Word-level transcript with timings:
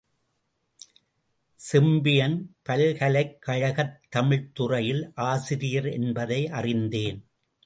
செம்பியன், 1.55 2.55
பல்கலைக் 2.69 3.41
கழகத் 3.41 3.99
தமிழ்த் 4.09 4.55
துறையில் 4.55 5.11
ஆசிரியர் 5.15 5.91
என்பதை 5.91 6.47
அறிந்தேன். 6.47 7.29